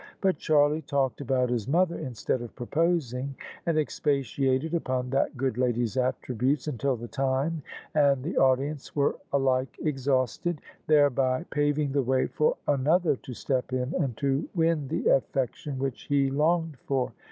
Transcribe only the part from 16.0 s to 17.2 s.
he longed for.